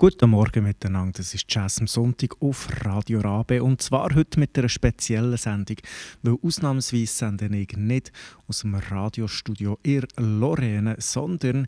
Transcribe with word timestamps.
Guten 0.00 0.30
Morgen 0.30 0.62
miteinander, 0.62 1.14
das 1.16 1.34
ist 1.34 1.52
Jazz 1.52 1.80
am 1.80 1.88
Sonntag 1.88 2.40
auf 2.40 2.68
Radio 2.84 3.18
Rabe 3.18 3.64
und 3.64 3.82
zwar 3.82 4.14
heute 4.14 4.38
mit 4.38 4.56
einer 4.56 4.68
speziellen 4.68 5.36
Sendung, 5.36 5.78
weil 6.22 6.36
ausnahmsweise 6.40 7.06
sende 7.12 7.48
ich 7.48 7.76
nicht 7.76 8.12
aus 8.46 8.60
dem 8.60 8.76
Radiostudio 8.76 9.76
in 9.82 10.04
Lorraine, 10.16 10.94
sondern 11.00 11.66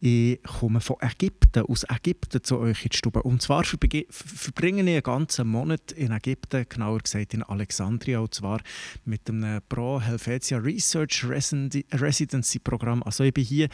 ich 0.00 0.42
komme 0.42 0.82
von 0.82 0.96
Ägypten, 1.00 1.62
aus 1.62 1.86
Ägypten 1.88 2.44
zu 2.44 2.58
euch 2.58 2.84
in 2.84 2.90
die 2.90 2.96
Stube. 2.98 3.22
Und 3.22 3.40
zwar 3.40 3.64
verbringe 3.64 4.82
ich 4.82 4.88
einen 4.88 5.02
ganzen 5.02 5.48
Monat 5.48 5.92
in 5.92 6.12
Ägypten, 6.12 6.66
genauer 6.68 6.98
gesagt 6.98 7.32
in 7.32 7.42
Alexandria, 7.42 8.18
und 8.18 8.34
zwar 8.34 8.60
mit 9.06 9.28
dem 9.28 9.60
Pro 9.70 9.98
Helvetia 9.98 10.58
Research 10.58 11.24
Residency 11.24 12.58
Programm. 12.58 13.02
Also 13.02 13.24
ich 13.24 13.32
bin 13.32 13.44
hier 13.44 13.68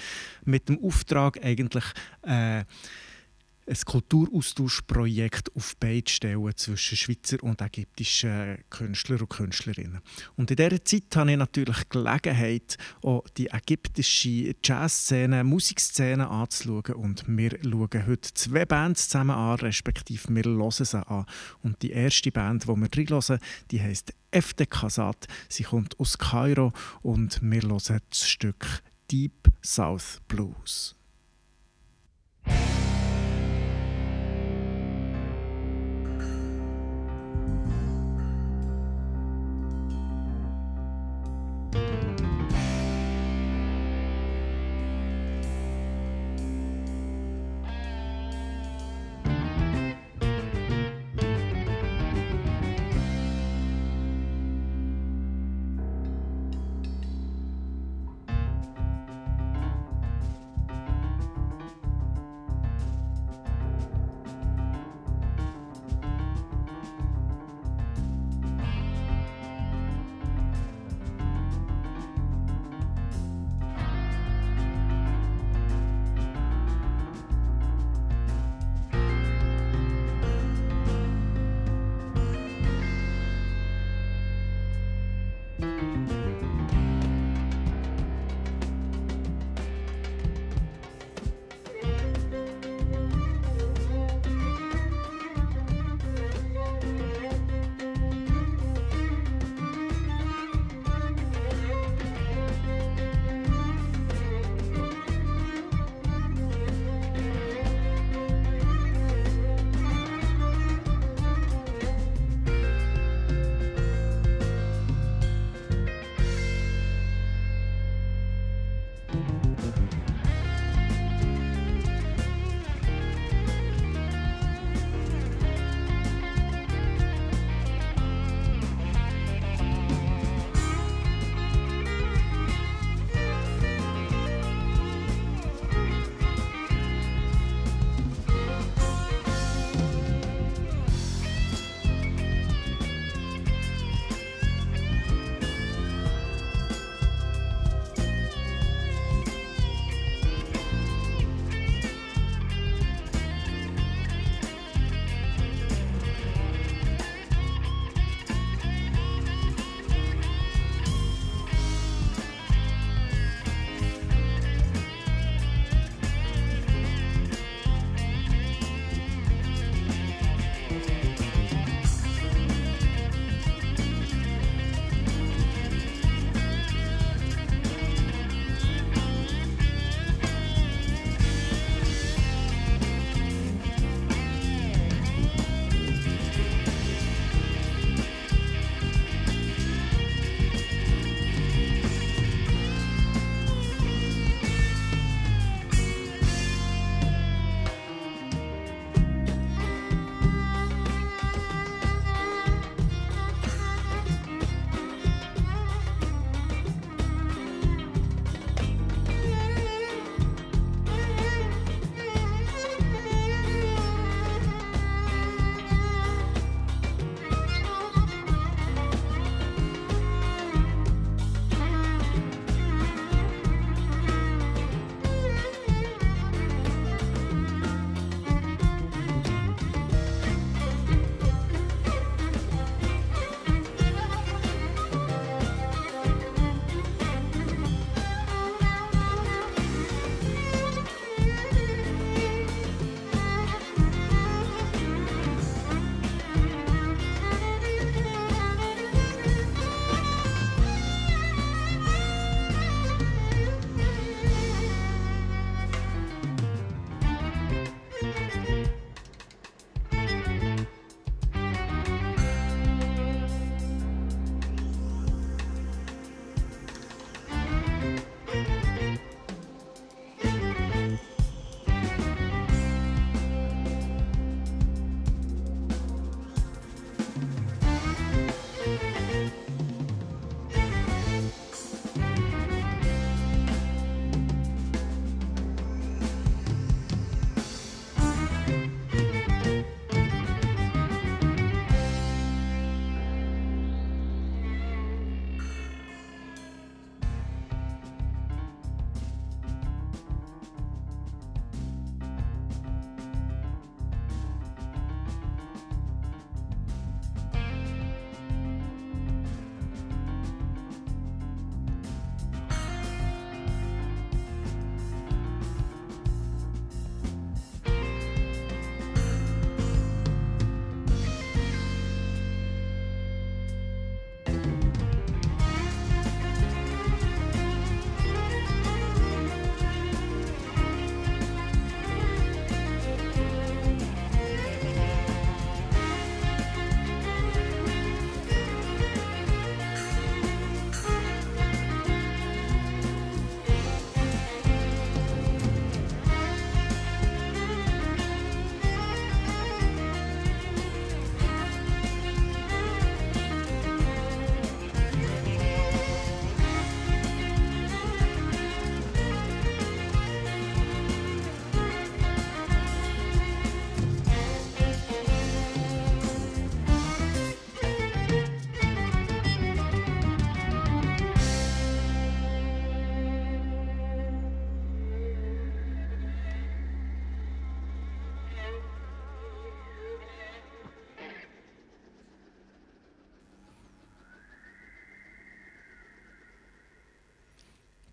mit 0.44 0.68
dem 0.68 0.78
Auftrag 0.84 1.44
eigentlich 1.44 1.84
äh, 2.22 2.62
ein 3.68 3.76
Kulturaustauschprojekt 3.84 5.54
auf 5.54 5.76
beide 5.78 6.10
stellen 6.10 6.56
zwischen 6.56 6.96
Schweizer 6.96 7.42
und 7.42 7.60
ägyptischen 7.60 8.58
Künstlern 8.70 9.20
und 9.20 9.28
Künstlerinnen. 9.28 10.00
Und 10.36 10.50
in 10.50 10.56
dieser 10.56 10.84
Zeit 10.84 11.14
habe 11.16 11.32
ich 11.32 11.36
natürlich 11.36 11.88
Gelegenheit, 11.88 12.78
auch 13.02 13.28
die 13.36 13.48
ägyptische 13.48 14.54
Jazzszene, 14.64 15.44
Musikszene 15.44 16.28
anzuschauen. 16.28 16.94
Und 16.94 17.24
wir 17.26 17.58
schauen 17.62 18.06
heute 18.06 18.34
zwei 18.34 18.64
Bands 18.64 19.08
zusammen 19.08 19.36
an, 19.36 19.58
respektive 19.58 20.34
wir 20.34 20.44
hören 20.44 20.70
sie 20.70 21.06
an. 21.06 21.26
Und 21.62 21.82
die 21.82 21.90
erste 21.90 22.32
Band, 22.32 22.64
die 22.64 22.68
wir 22.68 22.88
reinhören, 22.96 23.38
die 23.70 23.82
heisst 23.82 24.14
FD 24.30 24.66
Kasat. 24.66 25.26
Sie 25.48 25.64
kommt 25.64 25.98
aus 26.00 26.18
Kairo 26.18 26.72
und 27.02 27.40
wir 27.42 27.62
hören 27.62 28.00
das 28.10 28.28
Stück 28.28 28.66
Deep 29.10 29.48
South 29.62 30.20
Blues. 30.28 30.94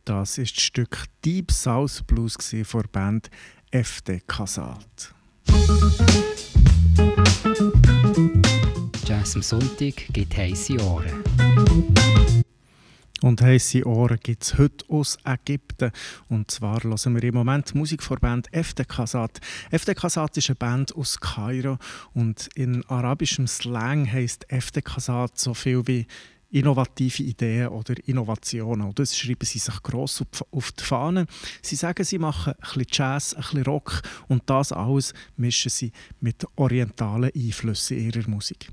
Das 0.05 0.37
ist 0.37 0.55
das 0.55 0.63
Stück 0.63 1.05
Deep 1.25 1.51
South 1.51 2.03
Blues 2.03 2.37
von 2.63 2.81
der 2.83 2.89
Band 2.89 3.31
FD 3.71 4.21
Casat. 4.27 5.15
Jazz 9.03 9.35
am 9.35 9.41
Sonntag 9.41 9.95
gibt 10.13 10.37
heiße 10.37 10.79
Ohren. 10.79 11.23
Und 13.23 13.41
heisse 13.41 13.83
Ohren 13.87 14.19
gibt 14.21 14.43
es 14.43 14.59
heute 14.59 14.85
aus 14.89 15.17
Ägypten. 15.25 15.91
Und 16.29 16.51
zwar 16.51 16.83
hören 16.83 17.15
wir 17.15 17.23
im 17.23 17.33
Moment 17.33 17.73
Musik 17.73 18.03
von 18.03 18.17
der 18.17 18.27
Band 18.27 18.53
FD 18.53 18.85
Kasat. 18.85 19.41
FD 19.71 19.95
Kasat 19.95 20.37
ist 20.37 20.51
eine 20.51 20.55
Band 20.55 20.95
aus 20.95 21.19
Kairo 21.19 21.79
und 22.13 22.47
in 22.53 22.85
arabischem 22.85 23.47
Slang 23.47 24.05
heisst 24.05 24.45
FD 24.51 24.83
Kasat 24.83 25.39
so 25.39 25.55
viel 25.55 25.87
wie 25.87 26.05
innovative 26.55 27.21
Ideen 27.23 27.67
oder 27.67 27.95
Innovationen. 28.07 28.87
Und 28.87 28.97
das 28.97 29.17
schreiben 29.17 29.45
sie 29.45 29.59
sich 29.59 29.83
gross 29.83 30.23
auf 30.51 30.71
die 30.71 30.83
Fahne. 30.83 31.25
Sie 31.61 31.75
sagen, 31.75 32.03
sie 32.05 32.17
machen 32.17 32.53
ein 32.53 32.59
bisschen 32.61 32.87
Jazz, 32.91 33.33
ein 33.33 33.41
bisschen 33.41 33.63
Rock 33.63 34.01
und 34.29 34.43
das 34.45 34.71
alles 34.71 35.13
mischen 35.35 35.69
sie 35.69 35.91
mit 36.21 36.45
orientalen 36.55 37.31
Einflüssen 37.35 37.97
ihrer 37.97 38.27
Musik. 38.29 38.69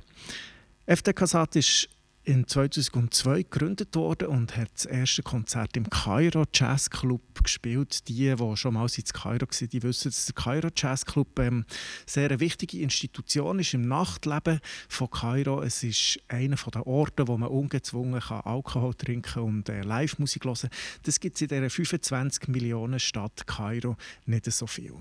FD 0.86 1.12
Kasat 1.12 1.56
ist 1.56 1.88
in 2.24 2.46
2002 2.46 3.42
gegründet 3.42 3.96
worden 3.96 4.28
und 4.28 4.56
hat 4.56 4.70
das 4.74 4.84
erste 4.84 5.22
Konzert 5.22 5.76
im 5.76 5.90
Cairo 5.90 6.44
Jazz 6.54 6.88
Club 6.88 7.42
gespielt. 7.42 8.08
Die, 8.08 8.34
die 8.34 8.56
schon 8.56 8.74
mal 8.74 8.86
in 8.86 9.04
Kairo 9.04 9.46
waren, 9.46 9.68
die 9.68 9.82
wissen, 9.82 10.10
dass 10.10 10.26
der 10.26 10.34
Cairo 10.34 10.68
Jazz 10.74 11.04
Club 11.04 11.38
ähm, 11.40 11.64
sehr 12.06 12.28
eine 12.28 12.38
wichtige 12.38 12.80
Institution 12.80 13.58
ist 13.58 13.74
im 13.74 13.88
Nachtleben 13.88 14.60
von 14.88 15.10
Kairo. 15.10 15.62
Es 15.62 15.82
ist 15.82 16.20
einer 16.28 16.56
der 16.56 16.86
Orte, 16.86 17.26
wo 17.26 17.36
man 17.36 17.48
ungezwungen 17.48 18.20
kann 18.20 18.40
Alkohol 18.42 18.94
trinken 18.94 19.42
und 19.42 19.68
äh, 19.68 19.82
Live-Musik 19.82 20.44
hören 20.44 20.70
Das 21.02 21.18
gibt 21.18 21.36
es 21.36 21.42
in 21.42 21.48
dieser 21.48 21.70
25 21.70 22.48
Millionen 22.48 23.00
Stadt 23.00 23.46
Kairo 23.46 23.96
nicht 24.26 24.50
so 24.52 24.66
viel. 24.68 24.94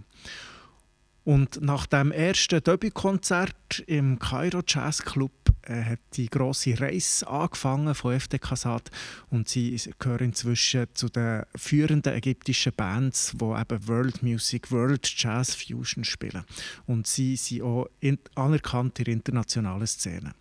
Und 1.23 1.61
nach 1.61 1.85
dem 1.85 2.11
ersten 2.11 2.63
Debütkonzert 2.63 3.83
im 3.85 4.17
Cairo 4.17 4.61
Jazz 4.67 5.03
Club 5.03 5.31
äh, 5.63 5.83
hat 5.83 5.99
die 6.13 6.27
große 6.27 6.79
Reise 6.79 7.27
angefangen 7.27 7.93
von 7.93 8.19
FD 8.19 8.39
Kasat 8.39 8.89
und 9.29 9.47
sie 9.47 9.79
gehören 9.99 10.25
inzwischen 10.25 10.87
zu 10.95 11.09
den 11.09 11.43
führenden 11.55 12.13
ägyptischen 12.13 12.73
Bands, 12.75 13.35
die 13.39 13.45
eben 13.45 13.87
World 13.87 14.23
Music, 14.23 14.71
World 14.71 15.07
Jazz 15.15 15.53
Fusion 15.53 16.03
spielen. 16.03 16.43
Und 16.87 17.05
sie 17.05 17.35
sind 17.35 17.61
auch 17.61 17.87
in, 17.99 18.17
anerkannt 18.33 18.97
in 18.99 19.05
der 19.05 19.13
internationalen 19.13 19.87
Szene. 19.87 20.33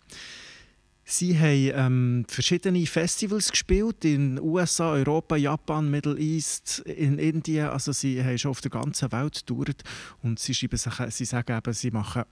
Sie 1.11 1.37
haben 1.37 1.71
ähm, 1.75 2.25
verschiedene 2.25 2.85
Festivals 2.85 3.51
gespielt 3.51 4.05
in 4.05 4.39
USA, 4.39 4.91
Europa, 4.91 5.35
Japan, 5.35 5.91
Middle 5.91 6.17
East, 6.17 6.79
in 6.85 7.19
Indien. 7.19 7.67
Also 7.67 7.91
sie 7.91 8.23
haben 8.23 8.37
schon 8.37 8.51
auf 8.51 8.61
der 8.61 8.71
ganzen 8.71 9.11
Welt 9.11 9.45
gedauert 9.45 9.83
und 10.23 10.39
sie, 10.39 10.53
sich, 10.53 10.69
sie 11.09 11.25
sagen 11.25 11.57
eben, 11.57 11.73
sie, 11.73 11.91
machen 11.91 12.23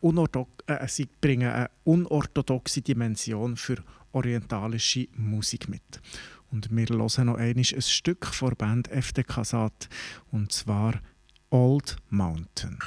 äh, 0.67 0.87
sie 0.87 1.09
bringen 1.19 1.51
eine 1.51 1.69
unorthodoxe 1.83 2.81
Dimension 2.81 3.57
für 3.57 3.83
orientalische 4.13 5.09
Musik 5.17 5.67
mit. 5.67 5.99
Und 6.49 6.69
wir 6.71 6.85
hören 6.85 7.25
noch 7.25 7.35
einmal 7.35 7.57
ein 7.57 7.81
Stück 7.81 8.27
von 8.27 8.49
der 8.51 8.55
Band 8.55 8.87
FD 8.87 9.25
Kasat 9.25 9.89
und 10.31 10.53
zwar 10.53 11.01
Old 11.49 11.97
Mountain. 12.09 12.79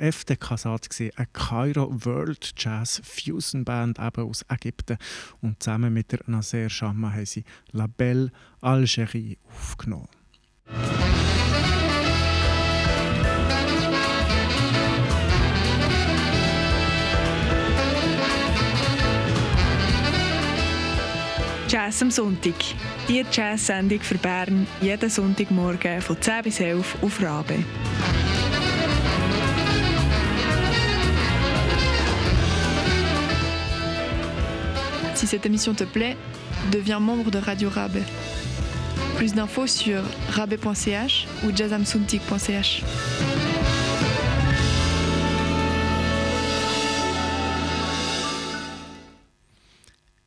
Ist 0.00 0.28
die 0.28 0.36
Band 0.36 0.50
FDK 0.50 0.58
Sat, 0.58 0.88
eine 1.16 1.26
Cairo 1.32 1.88
World 2.04 2.52
Jazz 2.56 3.00
Fusion 3.04 3.64
Band 3.64 3.98
eben 3.98 4.28
aus 4.28 4.44
Ägypten. 4.48 4.98
Und 5.40 5.62
zusammen 5.62 5.92
mit 5.92 6.12
der 6.12 6.20
Nasser 6.26 6.68
Shamma 6.68 7.12
haben 7.12 7.26
sie 7.26 7.44
La 7.72 7.86
Belle 7.86 8.30
Algérie 8.62 9.38
aufgenommen. 9.48 10.08
Jazz 21.68 22.02
am 22.02 22.10
Sonntag. 22.10 22.54
Die 23.08 23.24
Jazz-Sendung 23.30 24.00
für 24.00 24.18
Bern 24.18 24.66
jeden 24.80 25.08
Sonntagmorgen 25.08 26.00
von 26.00 26.20
10 26.20 26.42
bis 26.42 26.58
11 26.58 26.96
auf 27.02 27.22
Rabe. 27.22 27.64
Si 35.20 35.26
cette 35.26 35.44
émission 35.44 35.74
te 35.74 35.84
plaît, 35.84 36.16
deviens 36.72 36.98
membre 36.98 37.30
de 37.30 37.36
Radio 37.36 37.68
Rabe. 37.68 37.98
Plus 39.18 39.34
d'infos 39.34 39.66
sur 39.66 40.02
rabe.ch 40.30 41.26
ou 41.44 41.54
jazzamsuntik.ch. 41.54 42.82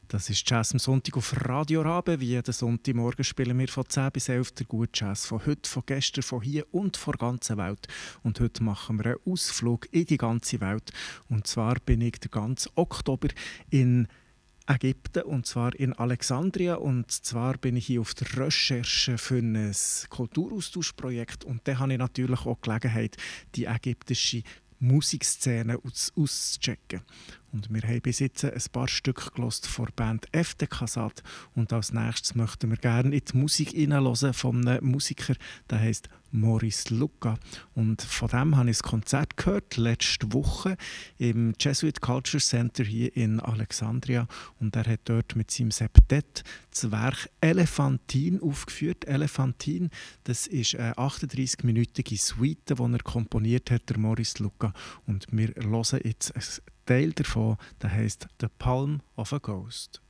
Das 0.10 0.30
ist 0.30 0.48
Jazz 0.48 0.74
am 0.74 0.78
Sonntag 0.78 1.18
auf 1.18 1.34
Radio 1.50 1.82
Rabe. 1.82 2.20
Wie 2.20 2.28
jeden 2.28 2.54
Sonntagmorgen 2.54 3.24
spielen 3.24 3.58
wir 3.58 3.68
von 3.70 3.90
10 3.90 4.12
bis 4.12 4.30
11 4.30 4.52
der 4.52 4.68
gute 4.68 4.92
Jazz 4.94 5.26
von 5.26 5.44
heute, 5.44 5.68
von 5.68 5.82
gestern, 5.88 6.22
von 6.22 6.44
hier 6.44 6.68
und 6.72 6.98
von 6.98 7.14
der 7.14 7.30
ganzen 7.30 7.58
Welt. 7.58 7.88
Und 8.22 8.40
heute 8.40 8.62
machen 8.62 9.00
wir 9.00 9.08
einen 9.08 9.20
Ausflug 9.26 9.88
in 9.92 10.06
die 10.06 10.18
ganze 10.18 10.62
Welt. 10.62 10.92
Und 11.30 11.48
zwar 11.48 11.78
bin 11.84 12.02
ich 12.02 12.20
den 12.20 12.30
ganzen 12.30 12.72
Oktober 12.76 13.30
in 13.72 14.08
Ägypten 14.68 15.24
und 15.24 15.46
zwar 15.46 15.76
in 15.76 15.94
Alexandria 15.94 16.76
und 16.76 17.12
zwar 17.12 17.58
bin 17.58 17.76
ich 17.76 17.88
hier 17.88 18.02
auf 18.02 18.14
der 18.14 18.38
Recherche 18.38 19.18
für 19.18 19.38
ein 19.38 19.74
Kulturaustauschprojekt 20.10 21.44
und 21.44 21.62
da 21.66 21.80
habe 21.80 21.94
ich 21.94 22.00
natürlich 22.00 22.46
auch 22.46 22.62
Gelegenheit, 22.62 23.18
die 23.56 23.66
ägyptische 23.66 24.44
Musikszene 24.80 25.80
auszuchecken. 26.16 27.02
Und 27.54 27.72
wir 27.72 27.88
haben 27.88 28.02
bis 28.02 28.20
jetzt 28.20 28.44
ein 28.44 28.62
paar 28.72 28.88
Stücke 28.88 29.30
gelost 29.30 29.68
von 29.68 29.86
der 29.86 29.94
Band 29.94 30.28
FDK 30.34 30.88
Sat. 30.88 31.22
Und 31.56 31.72
als 31.72 31.94
nächstes 31.94 32.34
möchten 32.34 32.72
wir 32.72 32.78
gerne 32.78 33.16
in 33.16 33.22
die 33.24 33.38
Musik 33.38 33.70
hineinhören 33.70 34.34
von 34.34 34.68
einem 34.68 34.86
Musiker, 34.86 35.36
der 35.70 35.80
heißt 35.80 36.10
Maurice 36.32 36.92
Luca. 36.94 37.38
Und 37.76 38.02
von 38.02 38.28
dem 38.28 38.58
habe 38.58 38.72
ich 38.72 38.80
ein 38.80 38.90
Konzert 38.90 39.38
gehört, 39.38 39.78
letzte 39.78 40.34
Woche 40.34 40.78
im 41.20 41.54
Jesuit 41.60 42.02
Culture 42.02 42.42
Center 42.42 42.84
hier 42.84 43.16
in 43.16 43.40
Alexandria. 43.40 44.28
Und 44.60 44.76
er 44.76 44.86
hat 44.86 45.02
dort 45.06 45.36
mit 45.36 45.52
seinem 45.52 45.70
Septett 45.70 46.44
das 46.72 46.92
Werk 46.92 47.30
Elefantin 47.40 48.42
aufgeführt. 48.42 49.06
Elefantin, 49.06 49.92
das 50.24 50.48
ist 50.48 50.76
eine 50.76 50.96
38-minütige 50.96 52.20
Suite, 52.20 52.72
die 52.80 52.82
er 52.82 53.04
komponiert 53.04 53.70
hat, 53.70 53.88
der 53.90 54.00
Maurice 54.00 54.42
Luca. 54.42 54.74
Und 55.06 55.28
wir 55.32 55.50
hören 55.50 56.00
jetzt 56.04 56.34
Teil 56.86 57.14
davon, 57.14 57.58
der 57.82 57.92
heißt 57.92 58.28
The 58.42 58.48
Palm 58.60 59.02
of 59.16 59.32
a 59.34 59.38
Ghost. 59.38 60.02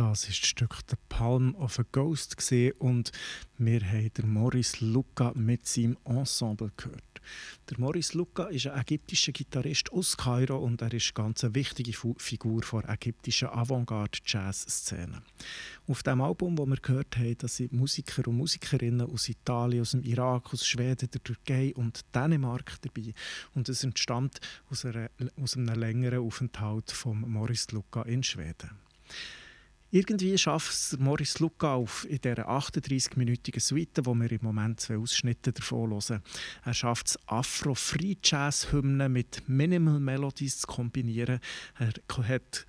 Das 0.00 0.26
ist 0.30 0.40
das 0.40 0.48
Stück 0.48 0.78
«The 0.88 0.96
Palm 1.10 1.54
of 1.56 1.78
a 1.78 1.84
Ghost» 1.92 2.34
und 2.78 3.12
wir 3.58 3.80
haben 3.82 4.32
Maurice 4.32 4.82
Luca 4.82 5.32
mit 5.34 5.66
seinem 5.66 5.98
Ensemble 6.06 6.72
gehört. 6.74 7.20
Der 7.68 7.78
Maurice 7.78 8.16
Luca 8.16 8.44
ist 8.44 8.66
ein 8.66 8.80
ägyptischer 8.80 9.32
Gitarrist 9.32 9.92
aus 9.92 10.16
Kairo 10.16 10.56
und 10.56 10.80
er 10.80 10.94
ist 10.94 11.12
eine 11.14 11.26
ganz 11.26 11.44
wichtige 11.50 11.92
Figur 12.16 12.62
der 12.62 12.88
ägyptischen 12.88 13.48
Avantgarde-Jazz-Szene. 13.48 15.20
Auf 15.86 16.02
dem 16.02 16.22
Album, 16.22 16.56
das 16.56 16.66
wir 16.66 16.76
gehört 16.76 17.18
haben, 17.18 17.36
da 17.36 17.46
sind 17.46 17.74
Musiker 17.74 18.26
und 18.26 18.38
Musikerinnen 18.38 19.06
aus 19.06 19.28
Italien, 19.28 19.82
aus 19.82 19.90
dem 19.90 20.02
Irak, 20.02 20.54
aus 20.54 20.66
Schweden, 20.66 21.10
der 21.10 21.22
Türkei 21.22 21.74
und 21.76 22.06
Dänemark 22.14 22.78
dabei. 22.80 23.12
Und 23.54 23.68
es 23.68 23.84
entstammt 23.84 24.40
aus, 24.70 24.86
einer, 24.86 25.10
aus 25.38 25.58
einem 25.58 25.78
längeren 25.78 26.20
Aufenthalt 26.20 26.90
von 26.90 27.30
Maurice 27.30 27.66
Luca 27.72 28.00
in 28.04 28.22
Schweden. 28.22 28.70
Irgendwie 29.92 30.38
schafft 30.38 30.72
es 30.72 30.96
Morris 31.00 31.40
Luca 31.40 31.74
auf 31.74 32.06
in 32.08 32.20
dieser 32.20 32.48
38-minütigen 32.48 33.58
Suite, 33.58 34.00
wo 34.04 34.14
wir 34.14 34.30
im 34.30 34.38
Moment 34.42 34.78
zwei 34.78 34.96
Ausschnitte 34.96 35.52
davon 35.52 35.90
hören. 35.90 36.22
Er 36.64 36.74
schafft 36.74 37.08
es, 37.08 37.18
Afro-Free-Jazz-Hymnen 37.26 39.12
mit 39.12 39.48
Minimal 39.48 39.98
Melodies 39.98 40.60
zu 40.60 40.68
kombinieren. 40.68 41.40
Er 41.76 41.88
hat 42.28 42.66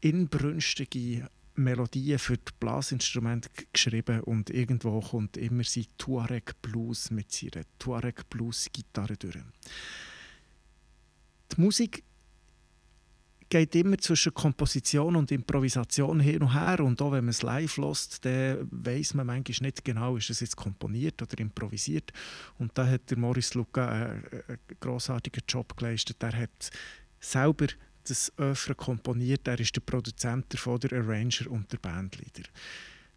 inbrünstige 0.00 1.28
Melodien 1.54 2.18
für 2.18 2.38
die 2.38 2.52
Blasinstrumente 2.58 3.48
geschrieben 3.72 4.22
und 4.22 4.50
irgendwo 4.50 5.00
kommt 5.00 5.36
immer 5.36 5.62
sein 5.62 5.86
Tuareg 5.96 6.60
Blues 6.60 7.12
mit 7.12 7.30
seiner 7.30 7.64
Tuareg 7.78 8.28
Blues 8.28 8.68
Gitarre 8.72 9.16
durch. 9.16 9.36
Die 11.52 11.60
Musik 11.60 12.02
geht 13.48 13.74
immer 13.74 13.98
zwischen 13.98 14.34
Komposition 14.34 15.16
und 15.16 15.30
Improvisation 15.30 16.20
hin 16.20 16.42
und 16.42 16.54
her. 16.54 16.80
Und 16.80 17.00
auch 17.00 17.12
wenn 17.12 17.24
man 17.24 17.30
es 17.30 17.42
live 17.42 17.76
lässt, 17.76 18.24
dann 18.24 18.68
weiß 18.70 19.14
man 19.14 19.26
manchmal 19.26 19.68
nicht 19.68 19.84
genau, 19.84 20.16
ist 20.16 20.30
es 20.30 20.40
jetzt 20.40 20.56
komponiert 20.56 21.20
oder 21.22 21.38
improvisiert. 21.38 22.12
Und 22.58 22.76
da 22.76 22.86
hat 22.86 23.10
der 23.10 23.18
Maurice 23.18 23.56
Luca 23.58 23.88
einen, 23.88 24.24
einen 24.48 24.58
grossartigen 24.80 25.42
Job 25.48 25.76
geleistet. 25.76 26.22
Er 26.22 26.36
hat 26.36 26.70
selber 27.20 27.66
das 28.08 28.32
Öffre 28.36 28.74
komponiert. 28.74 29.46
Er 29.48 29.58
ist 29.58 29.76
der 29.76 29.80
Produzent 29.80 30.52
davon, 30.52 30.80
der 30.80 30.98
Arranger 30.98 31.50
und 31.50 31.72
der 31.72 31.78
Bandleader. 31.78 32.42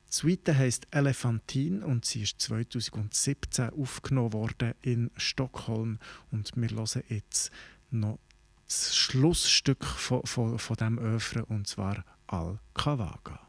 Die 0.10 0.14
Suite 0.14 0.56
heisst 0.56 0.88
Elephantine 0.92 1.86
und 1.86 2.06
sie 2.06 2.22
ist 2.22 2.40
2017 2.40 3.72
aufgenommen 3.72 4.32
worden 4.32 4.74
in 4.82 5.12
Stockholm. 5.18 6.00
Und 6.32 6.54
wir 6.56 6.70
hören 6.70 7.04
jetzt 7.10 7.52
noch 7.92 8.20
das 8.68 8.96
Schlussstück 8.96 9.86
von, 9.86 10.22
von, 10.26 10.60
von 10.60 10.76
diesem 10.76 11.00
Öffre, 11.00 11.46
und 11.46 11.68
zwar 11.68 12.04
Al-Kawaga. 12.28 13.40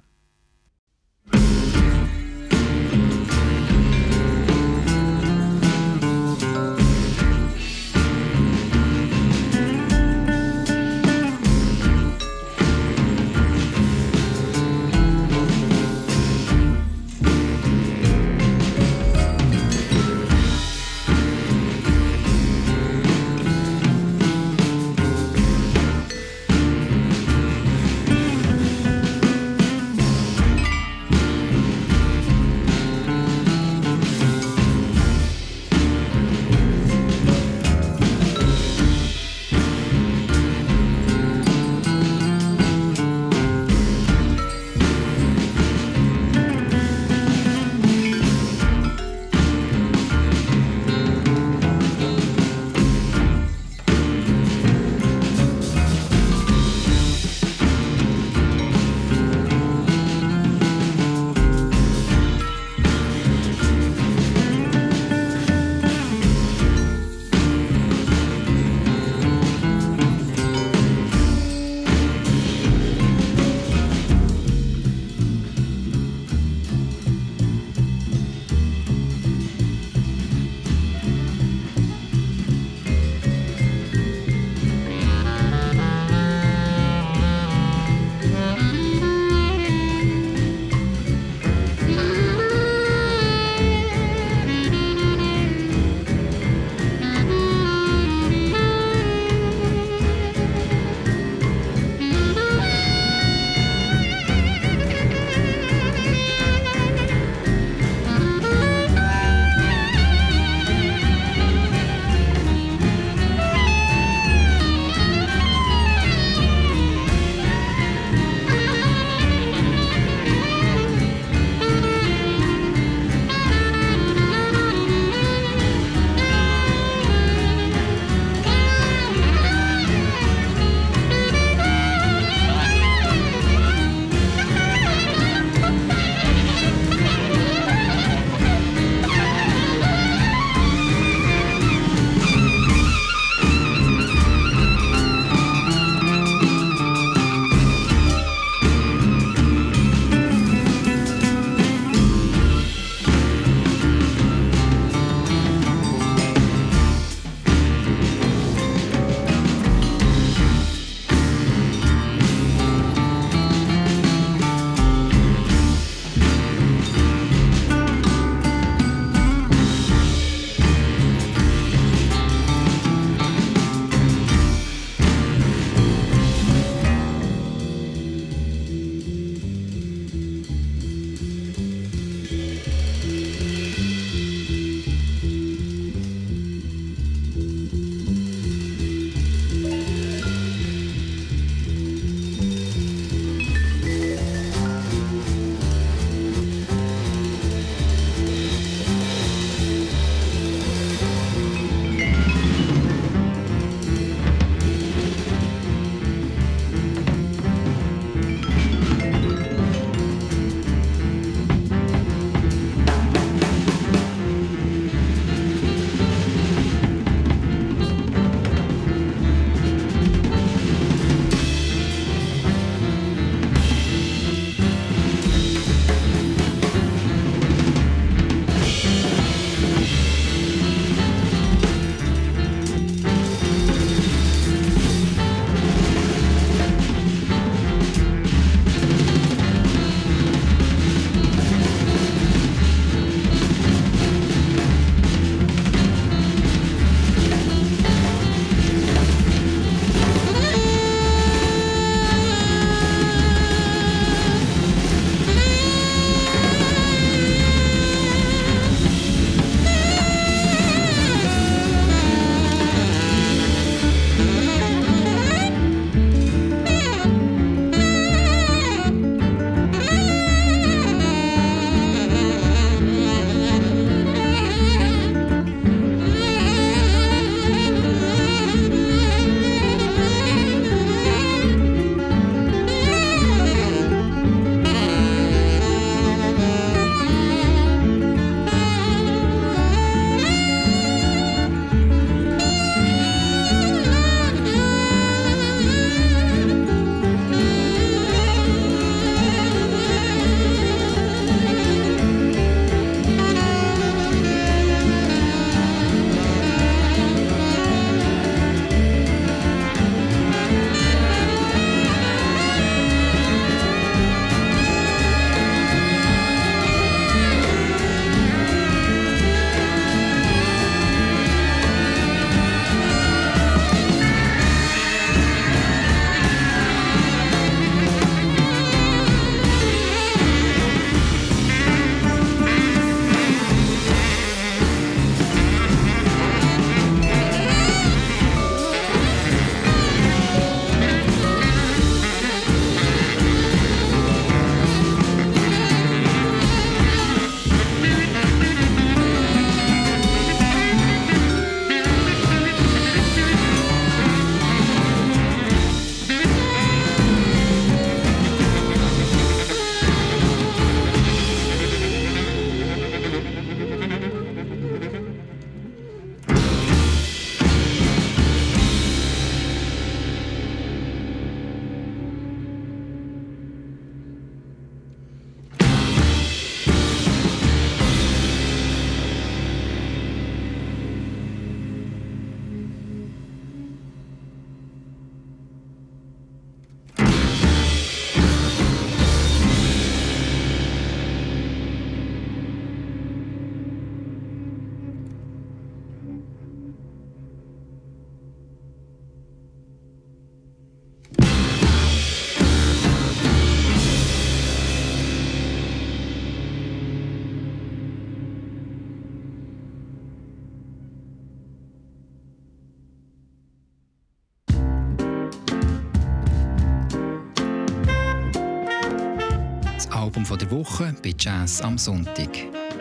Album 420.28 420.38
der 420.38 420.50
Woche 420.50 420.94
bei 421.02 421.14
Jazz 421.18 421.62
am 421.62 421.78
Sonntag. 421.78 422.28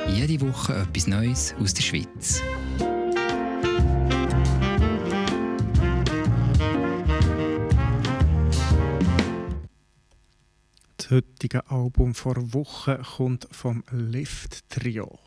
Jede 0.09 0.41
Woche 0.41 0.75
etwas 0.75 1.07
Neues 1.07 1.55
aus 1.61 1.73
der 1.73 1.81
Schweiz. 1.81 2.41
Das 10.97 11.09
heutige 11.09 11.71
Album 11.71 12.13
vor 12.15 12.35
Woche 12.53 13.01
kommt 13.15 13.47
vom 13.51 13.81
Lift 13.91 14.69
Trio. 14.69 15.17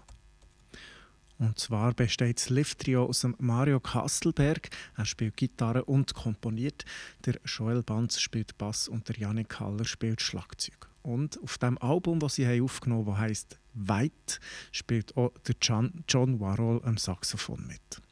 Und 1.39 1.59
zwar 1.59 1.95
besteht 1.95 2.37
das 2.37 2.51
Lift-Trio 2.51 3.07
aus 3.07 3.27
Mario 3.39 3.81
Kastelberg. 3.81 4.68
Er 4.95 5.07
spielt 5.07 5.39
Gitarre 5.39 5.87
und 5.87 6.12
komponiert. 6.12 6.85
Der 7.25 7.41
Joel 7.47 7.83
Banz 7.83 8.21
spielt 8.21 8.59
Bass 8.59 8.89
und 8.89 9.09
der 9.09 9.16
Janik 9.16 9.59
Haller 9.59 9.87
spielt 9.87 10.21
Schlagzeug. 10.21 10.89
Und 11.03 11.43
auf 11.43 11.59
dem 11.59 11.79
Album, 11.79 12.21
das 12.21 12.35
sie 12.35 12.61
aufgenommen 12.61 13.07
haben, 13.07 13.15
das 13.15 13.21
heisst 13.21 13.59
Weit, 13.75 14.41
spielt 14.73 15.17
auch 15.17 15.33
der 15.47 15.55
John, 15.61 16.05
John 16.09 16.41
Warhol 16.41 16.81
am 16.85 16.97
Saxophon 16.97 17.67
mit. 17.67 18.03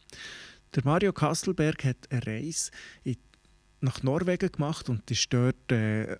Der 0.75 0.85
Mario 0.85 1.13
Kastelberg 1.13 1.85
hat 1.85 2.11
eine 2.11 2.27
Reise 2.27 2.71
nach 3.81 4.03
Norwegen 4.03 4.53
gemacht 4.53 4.89
und 4.89 5.11
ist 5.11 5.33
dort 5.33 5.71
äh, 5.73 6.17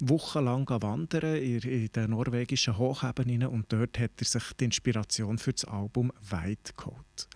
wochenlang 0.00 0.68
wandern 0.68 1.36
in, 1.36 1.60
in 1.60 1.88
den 1.92 2.10
norwegischen 2.10 2.76
Hochebenen 2.76 3.46
und 3.46 3.72
dort 3.72 3.98
hat 3.98 4.12
er 4.18 4.24
sich 4.24 4.52
die 4.54 4.64
Inspiration 4.64 5.38
für 5.38 5.52
das 5.52 5.64
Album 5.64 6.12
weit 6.28 6.76
geholt. 6.76 7.28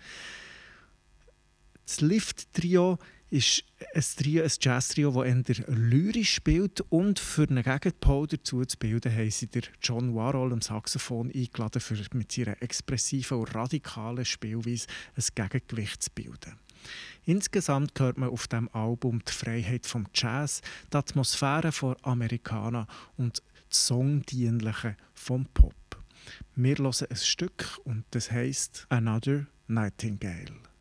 Das 1.87 2.01
Lift-Trio 2.01 2.99
ist 3.35 3.65
ein, 3.93 4.05
Trio, 4.17 4.45
ein 4.45 4.51
Jazz-Trio, 4.61 5.11
das 5.11 5.59
eher 5.59 5.65
lyrisch 5.67 6.35
spielt 6.35 6.81
und 6.83 7.19
für 7.19 7.49
einen 7.49 7.65
Gegenpol 7.65 8.29
dazu 8.29 8.65
zu 8.65 8.79
bilden, 8.79 9.13
haben 9.13 9.31
sie 9.31 9.49
John 9.83 10.15
Warhol 10.15 10.53
am 10.53 10.61
Saxophon 10.61 11.33
eingeladen, 11.35 11.81
für 11.81 11.97
mit 12.15 12.31
seiner 12.31 12.63
expressiven 12.63 13.39
und 13.39 13.53
radikalen 13.53 14.25
Spielweise 14.25 14.87
ein 15.17 15.25
Gegengewicht 15.35 16.05
zu 16.05 16.11
bilden. 16.15 16.61
Insgesamt 17.25 17.99
hört 17.99 18.19
man 18.19 18.29
auf 18.29 18.47
dem 18.47 18.69
Album 18.73 19.21
die 19.25 19.33
Freiheit 19.33 19.87
vom 19.87 20.07
Jazz, 20.15 20.61
die 20.93 20.97
Atmosphäre 20.97 21.73
von 21.73 21.97
Amerikaner 22.03 22.87
und 23.17 23.43
das 23.69 23.87
Songdienliche 23.87 24.97
vom 25.13 25.47
Pop. 25.47 25.75
Wir 26.55 26.77
hören 26.77 27.07
ein 27.11 27.17
Stück 27.17 27.81
und 27.83 28.05
das 28.13 28.31
heißt 28.31 28.87
Another 28.91 29.47
Nightingale. 29.67 30.74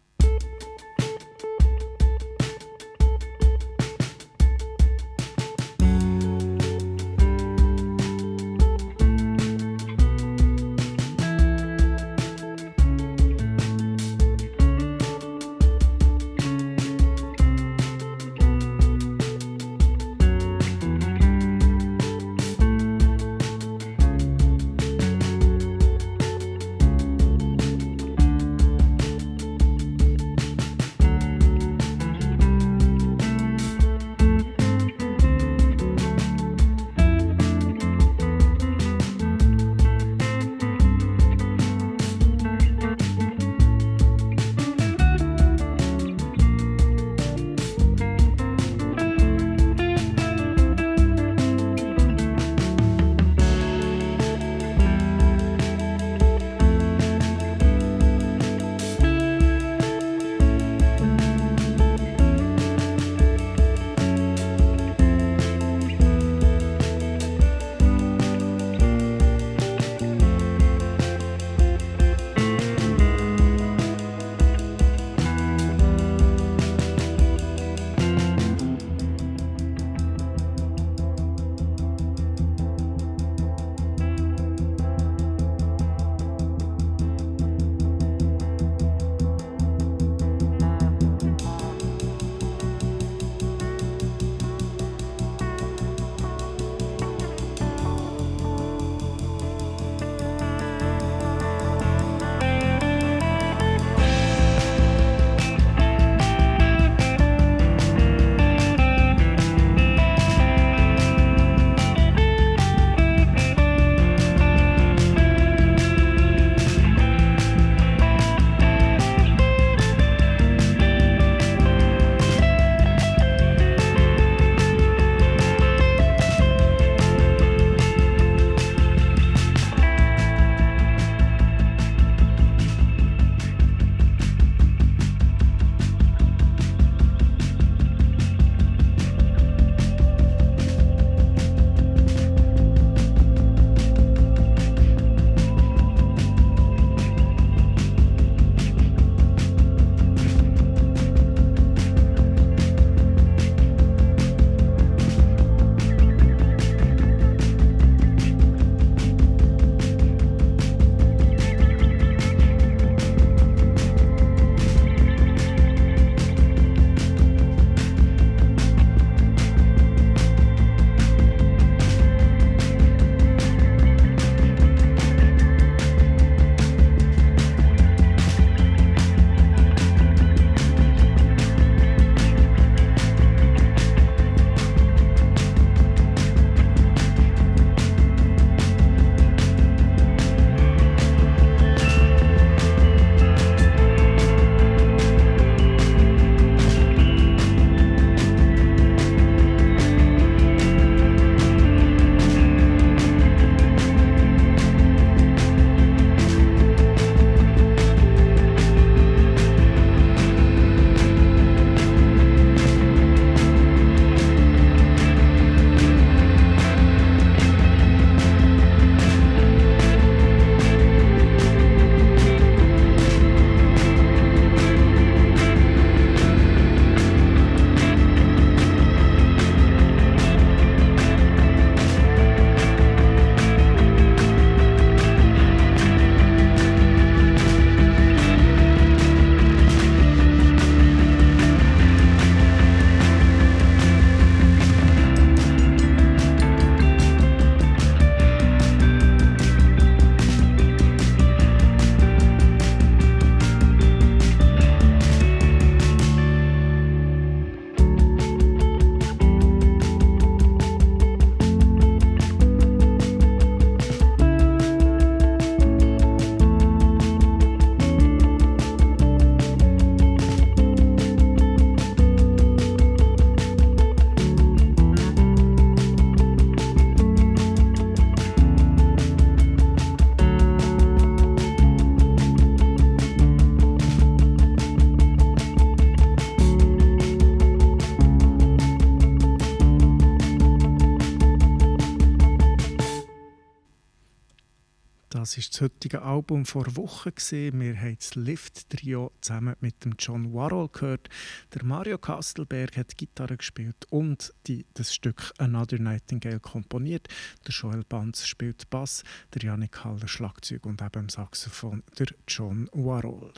Heutige 295.94 296.02
Album 296.02 296.46
vor 296.46 296.76
Wochen. 296.76 297.12
Wir 297.14 297.78
haben 297.80 297.98
das 298.00 298.16
Lift-Trio 298.16 299.12
zusammen 299.22 299.56
mit 299.60 299.86
dem 299.86 299.94
John 300.00 300.34
Warhol 300.34 300.70
gehört. 300.70 301.08
Der 301.54 301.64
Mario 301.64 302.00
Kastelberg 302.00 302.76
hat 302.78 302.98
Gitarre 302.98 303.38
gespielt 303.38 303.86
und 303.92 304.34
die, 304.48 304.66
das 304.74 304.96
Stück 304.96 305.32
Another 305.38 305.78
Nightingale 305.78 306.40
komponiert. 306.40 307.08
Der 307.46 307.54
Joel 307.54 307.84
Banz 307.84 308.26
spielt 308.26 308.68
Bass, 308.72 309.04
der 309.36 309.44
Janik 309.44 309.84
Haller 309.84 310.08
Schlagzeug 310.08 310.66
und 310.66 310.82
eben 310.82 311.10
Saxophon 311.10 311.84
der 312.00 312.08
John 312.28 312.68
Warhol. 312.74 313.32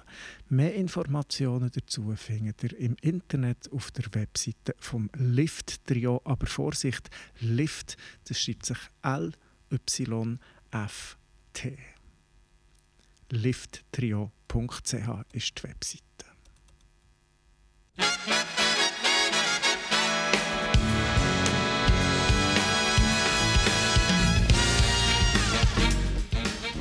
Mehr 0.47 0.75
Informationen 0.75 1.71
dazu 1.73 2.13
findet 2.15 2.63
ihr 2.63 2.79
im 2.79 2.95
Internet 3.01 3.69
auf 3.73 3.91
der 3.91 4.05
Webseite 4.13 4.75
vom 4.79 5.09
Lift-Trio. 5.17 6.21
Aber 6.23 6.47
Vorsicht, 6.47 7.09
Lift, 7.41 7.97
das 8.29 8.39
schreibt 8.39 8.65
sich 8.65 8.77
L-Y-F. 9.03 9.37
Lifttrio.ch 13.31 14.93
ist 15.33 15.57
die 15.57 15.63
Webseite. 15.63 16.03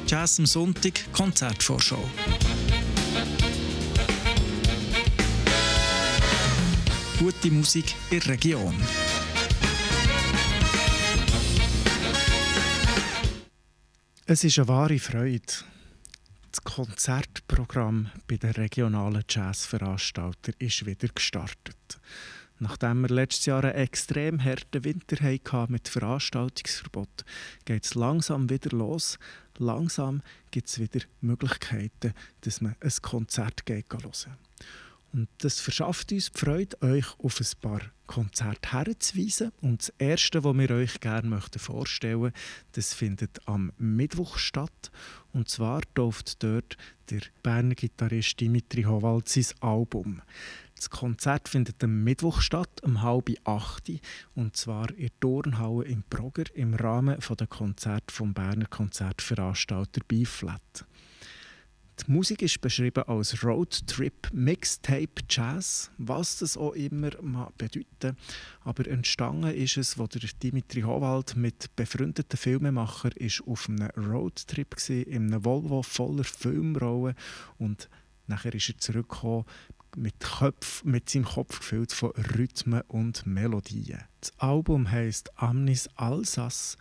Jazz 0.06 0.38
am 0.38 0.46
Sonntag 0.46 1.12
Konzertvorschau. 1.12 2.04
Gute 7.18 7.50
Musik 7.50 7.94
in 8.10 8.20
der 8.20 8.28
Region. 8.28 8.74
Es 14.26 14.44
ist 14.44 14.58
eine 14.58 14.68
wahre 14.68 14.98
Freude. 14.98 15.42
Das 16.76 16.86
Konzertprogramm 16.86 18.10
bei 18.26 18.36
den 18.36 18.50
regionalen 18.50 19.22
Jazzveranstaltern 19.28 20.56
ist 20.58 20.84
wieder 20.84 21.06
gestartet. 21.06 22.00
Nachdem 22.58 23.02
wir 23.02 23.10
letztes 23.10 23.46
Jahr 23.46 23.62
einen 23.62 23.76
extrem 23.76 24.42
harten 24.42 24.82
Winter 24.82 25.16
hatten 25.24 25.72
mit 25.72 25.86
Veranstaltungsverbot, 25.86 27.24
geht 27.64 27.84
es 27.84 27.94
langsam 27.94 28.50
wieder 28.50 28.76
los. 28.76 29.20
Langsam 29.56 30.22
gibt 30.50 30.66
es 30.66 30.80
wieder 30.80 31.04
Möglichkeiten, 31.20 32.12
dass 32.40 32.60
man 32.60 32.74
ein 32.80 32.92
Konzert 33.02 33.62
hören 33.68 33.84
kann. 33.88 34.12
Und 35.14 35.28
das 35.38 35.60
verschafft 35.60 36.10
uns 36.10 36.32
die 36.32 36.38
Freude, 36.40 36.82
euch 36.82 37.06
auf 37.20 37.38
ein 37.38 37.60
paar 37.60 37.80
Konzerte 38.08 38.72
herzuweisen. 38.72 39.52
Und 39.60 39.82
das 39.82 39.94
erste, 39.98 40.40
das 40.40 40.56
wir 40.56 40.70
euch 40.72 40.98
gerne 40.98 41.40
vorstellen 41.56 42.20
möchten, 42.20 42.38
das 42.72 42.94
findet 42.94 43.40
am 43.46 43.72
Mittwoch 43.78 44.38
statt. 44.38 44.90
Und 45.32 45.48
zwar 45.48 45.82
durfte 45.94 46.34
dort 46.40 46.76
der 47.10 47.20
Berner 47.44 47.76
Gitarrist 47.76 48.40
Dimitri 48.40 48.82
Howald 48.82 49.28
sein 49.28 49.46
Album. 49.60 50.20
Das 50.74 50.90
Konzert 50.90 51.48
findet 51.48 51.84
am 51.84 52.02
Mittwoch 52.02 52.40
statt, 52.40 52.82
um 52.82 53.00
halb 53.00 53.30
acht. 53.44 53.92
Und 54.34 54.56
zwar 54.56 54.90
in 54.90 54.96
der 54.96 55.20
Turnhalle 55.20 55.84
im 55.84 56.02
Brogger 56.10 56.44
im 56.54 56.74
Rahmen 56.74 57.18
der 57.38 57.46
Konzert 57.46 58.10
vom 58.10 58.34
Berner 58.34 58.66
Konzertveranstalter 58.66 60.00
Biflat. 60.08 60.84
Die 62.00 62.10
Musik 62.10 62.42
ist 62.42 62.60
beschrieben 62.60 63.04
als 63.04 63.44
Roadtrip 63.44 64.28
Mixtape 64.32 65.22
Jazz, 65.30 65.90
was 65.96 66.38
das 66.38 66.56
auch 66.56 66.72
immer 66.72 67.10
bedeuten 67.56 68.16
Aber 68.62 68.86
entstanden 68.88 69.54
ist 69.54 69.76
es, 69.76 69.96
wo 69.96 70.06
der 70.08 70.28
Dimitri 70.42 70.80
Howald 70.80 71.36
mit 71.36 71.74
befreundeten 71.76 72.36
Filmemachern 72.36 73.12
ist 73.12 73.42
auf 73.46 73.68
einem 73.68 73.90
Roadtrip 73.96 74.74
war, 74.76 74.96
in 75.06 75.32
einem 75.32 75.44
Volvo 75.44 75.82
voller 75.82 76.24
Filmrollen 76.24 77.14
und 77.58 77.88
nachher 78.26 78.54
ist 78.54 78.70
er 78.70 78.78
zurückgekommen 78.78 79.44
mit, 79.96 80.18
Köpf, 80.18 80.82
mit 80.84 81.08
seinem 81.08 81.24
Kopf 81.24 81.60
gefüllt 81.60 81.92
von 81.92 82.10
Rhythmen 82.10 82.82
und 82.88 83.24
Melodien. 83.26 84.02
Das 84.20 84.32
Album 84.38 84.90
heißt 84.90 85.38
Amnis 85.40 85.88
Alsace 85.94 86.76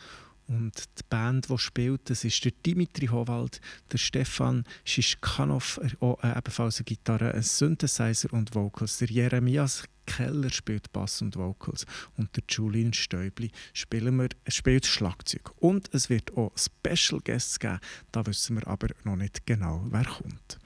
und 0.47 0.73
die 0.99 1.03
Band, 1.09 1.49
die 1.49 1.57
spielt, 1.57 2.09
das 2.09 2.23
ist 2.23 2.43
der 2.43 2.51
Dimitri 2.65 3.07
Howald, 3.07 3.61
der 3.91 3.97
Stefan 3.97 4.65
Schischkanov, 4.83 5.79
äh, 6.01 6.37
ebenfalls 6.37 6.77
eine 6.77 6.85
Gitarre, 6.85 7.33
ein 7.33 7.43
Synthesizer 7.43 8.31
und 8.33 8.53
Vocals. 8.53 8.97
Der 8.97 9.09
Jeremias 9.09 9.83
Keller 10.05 10.49
spielt 10.49 10.91
Bass 10.91 11.21
und 11.21 11.37
Vocals 11.37 11.85
und 12.17 12.35
der 12.35 12.43
Julian 12.49 12.93
Stäubli 12.93 13.51
spielen 13.73 14.17
wir, 14.17 14.29
spielt 14.47 14.85
Schlagzeug. 14.85 15.51
Und 15.59 15.93
es 15.93 16.09
wird 16.09 16.35
auch 16.35 16.51
Special 16.57 17.21
Guests 17.21 17.59
geben, 17.59 17.79
da 18.11 18.25
wissen 18.25 18.57
wir 18.57 18.67
aber 18.67 18.87
noch 19.03 19.15
nicht 19.15 19.45
genau, 19.45 19.85
wer 19.89 20.05
kommt. 20.05 20.59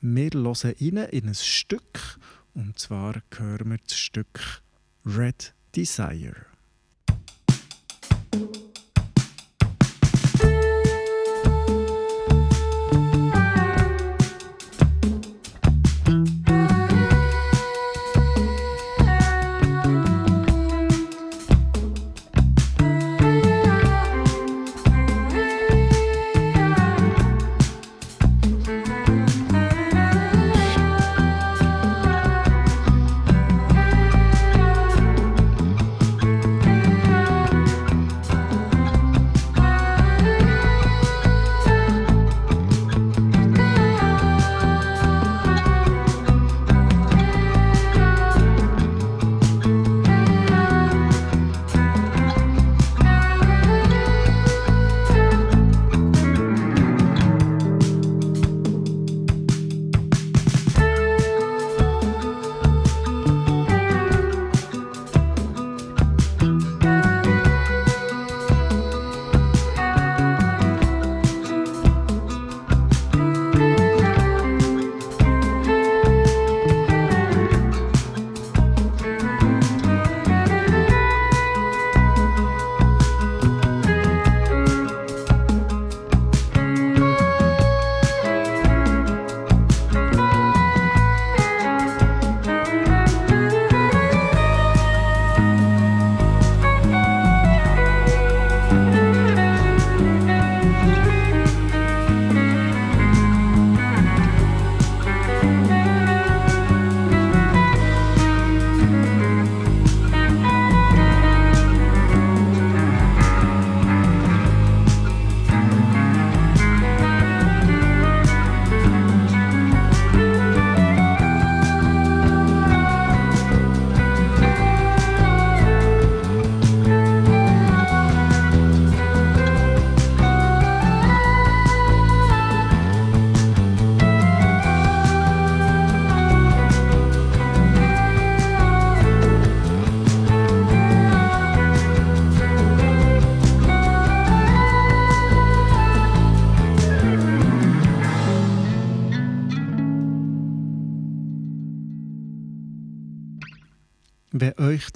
Wir 0.00 0.30
hören 0.30 0.46
rein 0.62 1.08
in 1.10 1.28
ein 1.28 1.34
Stück 1.34 2.18
und 2.54 2.78
zwar 2.78 3.22
hören 3.36 3.70
wir 3.70 3.78
das 3.78 3.98
Stück 3.98 4.62
Red 5.04 5.54
Desire. 5.76 6.46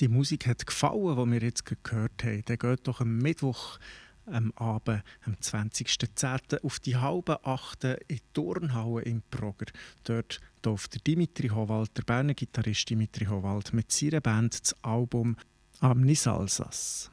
Die 0.03 0.09
Musik 0.09 0.48
hat 0.48 0.66
gefallen, 0.66 1.16
die 1.16 1.32
wir 1.32 1.46
jetzt 1.46 1.64
gehört 1.64 2.24
haben, 2.24 2.42
dann 2.46 2.59
geht 2.59 2.88
doch 2.88 3.00
am 3.00 3.18
Mittwoch 3.18 3.78
am 4.26 4.53
Abend, 4.57 5.05
am 5.24 5.34
20.10. 5.34 6.64
auf 6.64 6.80
die 6.80 6.96
halbe 6.96 7.44
Achte 7.46 8.00
in 8.09 8.18
Turnhalle 8.32 9.03
in 9.03 9.22
Proger. 9.30 9.66
Dort 10.03 10.40
durfte 10.61 10.98
Dimitri 10.98 11.48
Howald, 11.48 11.96
der 11.96 12.03
Berner 12.03 12.34
Gitarrist 12.34 12.90
Dimitri 12.90 13.26
Howald, 13.26 13.72
mit 13.72 13.92
seiner 13.92 14.20
Band 14.20 14.61
das 14.61 14.76
Album 14.82 15.36
Amnis 15.78 16.26
Alsace. 16.26 17.11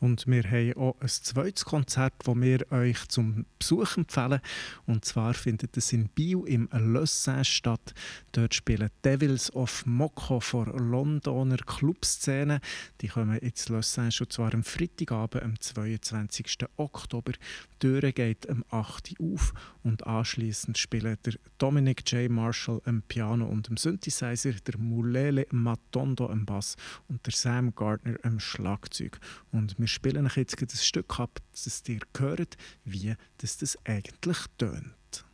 Und 0.00 0.26
wir 0.26 0.42
haben 0.44 0.76
auch 0.76 0.96
ein 1.00 1.08
zweites 1.08 1.64
Konzert, 1.64 2.12
das 2.24 2.36
wir 2.36 2.72
euch 2.72 3.08
zum 3.08 3.46
Besuch 3.58 3.96
empfehlen. 3.96 4.40
Und 4.86 5.04
zwar 5.04 5.34
findet 5.34 5.76
es 5.76 5.92
in 5.92 6.08
Biel 6.08 6.42
im 6.46 6.68
Lössin 6.72 7.44
statt. 7.44 7.94
Dort 8.32 8.54
spielen 8.54 8.90
Devils 9.04 9.54
of 9.54 9.86
Mokko 9.86 10.40
vor 10.40 10.66
Londoner 10.66 11.58
Clubszene. 11.58 12.60
Die 13.00 13.08
kommen 13.08 13.38
ins 13.38 13.68
Lössin 13.68 14.12
schon 14.12 14.30
zwar 14.30 14.52
am 14.52 14.64
Freitagabend, 14.64 15.42
am 15.42 15.60
22. 15.60 16.58
Oktober. 16.76 17.32
Die 17.32 17.78
Tür 17.78 18.12
geht 18.12 18.48
am 18.48 18.64
8. 18.70 19.14
Uhr 19.20 19.38
auf 19.38 19.52
und 19.82 20.06
anschließend 20.06 20.76
spielen 20.76 21.16
der 21.24 21.34
Dominic 21.58 22.10
J. 22.10 22.30
Marshall 22.30 22.80
am 22.84 23.02
Piano 23.02 23.46
und 23.46 23.68
am 23.68 23.76
Synthesizer, 23.76 24.52
der 24.52 24.78
Mulele 24.78 25.46
Matondo 25.50 26.28
am 26.28 26.44
Bass 26.44 26.76
und 27.08 27.24
der 27.26 27.32
Sam 27.32 27.74
Gardner 27.74 28.16
am 28.22 28.40
Schlagzeug. 28.40 29.18
Und 29.52 29.78
wir 29.78 29.87
wir 29.88 29.90
spielen 29.90 30.26
euch 30.26 30.36
jetzt 30.36 30.60
ein 30.60 30.68
Stück 30.68 31.18
ab, 31.18 31.38
dass 31.50 31.82
ihr 31.88 32.00
hört, 32.18 32.58
wie 32.84 33.14
das, 33.38 33.56
das 33.56 33.78
eigentlich 33.86 34.36
tönt. 34.58 35.24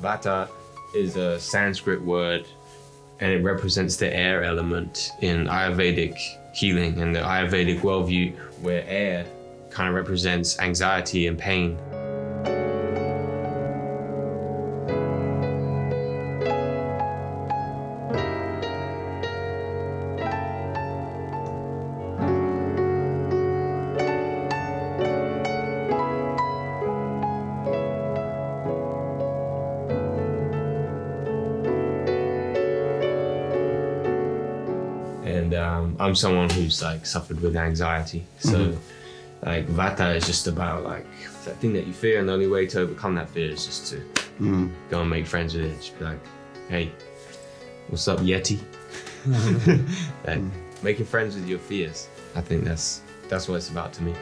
Vata 0.00 0.48
is 0.96 1.16
a 1.16 1.38
Sanskrit 1.38 2.00
word 2.04 2.44
and 3.20 3.30
it 3.30 3.44
represents 3.44 3.96
the 3.96 4.12
air 4.12 4.42
element 4.42 5.12
in 5.20 5.46
Ayurvedic 5.46 6.16
healing 6.52 7.00
and 7.00 7.14
the 7.14 7.20
Ayurvedic 7.20 7.82
worldview 7.82 8.34
where 8.62 8.84
air 8.88 9.24
kind 9.72 9.88
of 9.88 9.94
represents 9.94 10.58
anxiety 10.58 11.26
and 11.26 11.38
pain. 11.38 11.78
And 35.24 35.54
um, 35.54 35.96
I'm 35.98 36.14
someone 36.14 36.50
who's 36.50 36.82
like 36.82 37.06
suffered 37.06 37.40
with 37.40 37.56
anxiety, 37.56 38.26
so. 38.38 38.50
Mm-hmm 38.50 39.01
like 39.44 39.66
vata 39.68 40.14
is 40.14 40.26
just 40.26 40.46
about 40.46 40.84
like 40.84 41.06
that 41.44 41.56
thing 41.56 41.72
that 41.72 41.86
you 41.86 41.92
fear 41.92 42.20
and 42.20 42.28
the 42.28 42.32
only 42.32 42.46
way 42.46 42.66
to 42.66 42.80
overcome 42.80 43.14
that 43.14 43.28
fear 43.28 43.50
is 43.50 43.66
just 43.66 43.86
to 43.88 43.96
mm. 44.40 44.70
go 44.90 45.00
and 45.00 45.10
make 45.10 45.26
friends 45.26 45.54
with 45.54 45.64
it 45.64 45.76
just 45.76 45.98
be 45.98 46.04
like 46.04 46.20
hey 46.68 46.92
what's 47.88 48.06
up 48.06 48.20
yeti 48.20 48.60
like 50.26 50.38
mm. 50.38 50.50
making 50.82 51.04
friends 51.04 51.34
with 51.34 51.48
your 51.48 51.58
fears 51.58 52.08
i 52.36 52.40
think 52.40 52.64
that's 52.64 53.02
that's 53.28 53.48
what 53.48 53.56
it's 53.56 53.70
about 53.70 53.92
to 53.92 54.02
me 54.02 54.14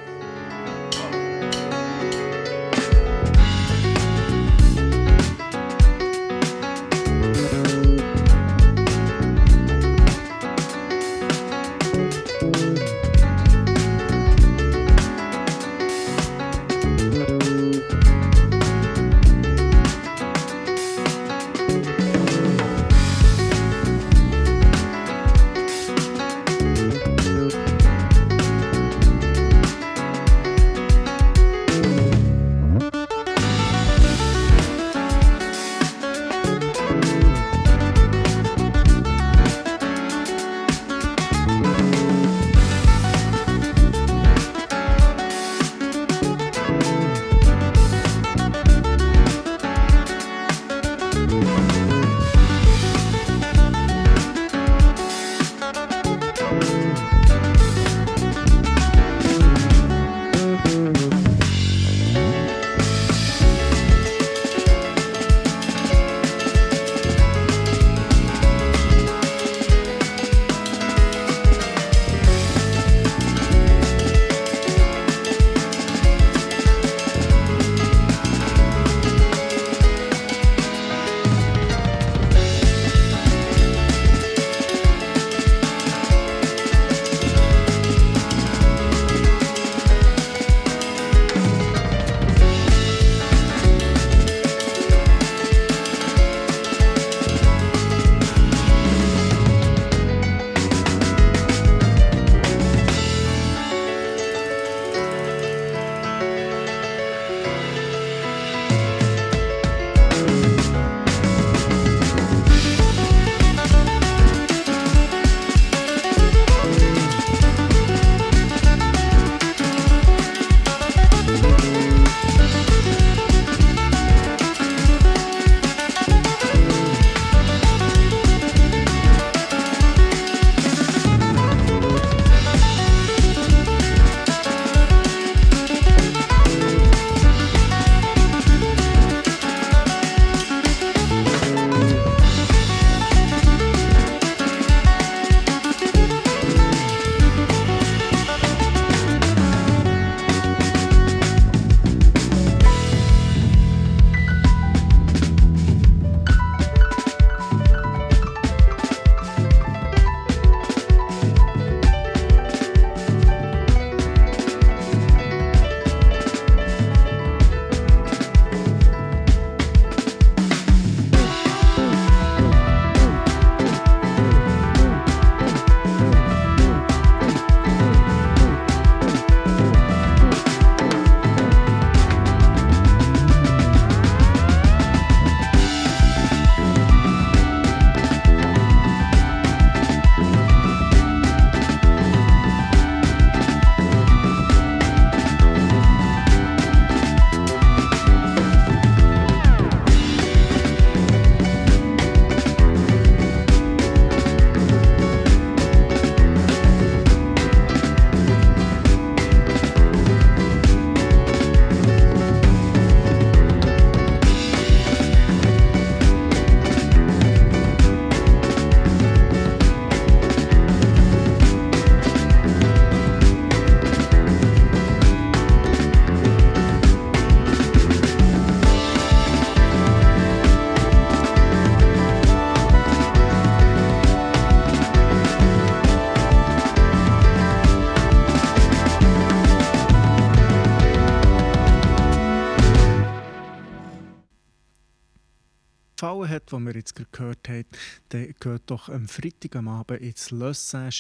was 246.53 246.61
wir 246.61 246.75
jetzt 246.75 246.95
gehört 246.95 247.49
haben, 247.49 247.67
dann 248.09 248.35
geht 248.41 248.63
doch 248.67 248.89
am 248.89 249.09
Freitag 249.09 249.57
am 249.57 249.69
Abend 249.69 250.01
ins 250.01 250.31
Le 250.31 250.53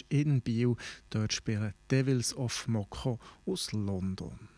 in 0.08 0.40
Biel. 0.40 0.76
Dort 1.10 1.32
spielen 1.32 1.74
Devils 1.90 2.36
of 2.36 2.68
Moko 2.68 3.18
aus 3.46 3.72
London. 3.72 4.49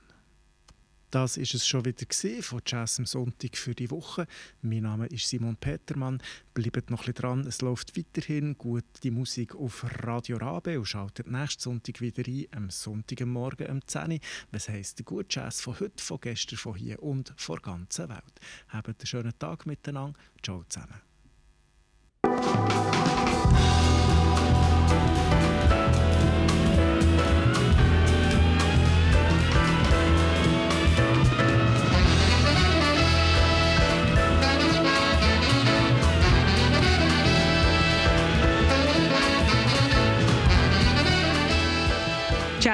Das 1.12 1.36
ist 1.36 1.52
es 1.52 1.68
schon 1.68 1.84
wieder 1.84 2.06
von 2.42 2.62
Jazz 2.64 2.98
am 2.98 3.04
Sonntag 3.04 3.58
für 3.58 3.74
die 3.74 3.90
Woche. 3.90 4.26
Mein 4.62 4.84
Name 4.84 5.06
ist 5.08 5.28
Simon 5.28 5.56
Petermann. 5.56 6.22
Bleibt 6.54 6.88
noch 6.88 7.06
ein 7.06 7.12
dran, 7.12 7.46
es 7.46 7.60
läuft 7.60 7.98
weiterhin 7.98 8.56
gut 8.56 8.86
die 9.02 9.10
Musik 9.10 9.54
auf 9.54 9.84
Radio 10.06 10.38
Rabe 10.38 10.78
und 10.78 10.86
schaltet 10.86 11.30
nächsten 11.30 11.60
Sonntag 11.64 12.00
wieder 12.00 12.26
ein, 12.26 12.46
am 12.52 12.70
Sonntagmorgen 12.70 13.66
um 13.66 13.86
10 13.86 14.12
Uhr. 14.12 14.18
Was 14.52 14.70
heisst 14.70 15.00
der 15.00 15.04
gute 15.04 15.26
Jazz 15.28 15.60
von 15.60 15.78
heute, 15.80 16.02
von 16.02 16.18
gestern, 16.18 16.56
von 16.56 16.76
hier 16.76 17.02
und 17.02 17.34
von 17.36 17.56
der 17.56 17.62
ganzen 17.62 18.08
Welt. 18.08 18.40
Habt 18.68 18.88
einen 18.88 18.96
schönen 19.06 19.38
Tag 19.38 19.66
miteinander. 19.66 20.18
Ciao 20.42 20.64
zusammen. 20.66 21.02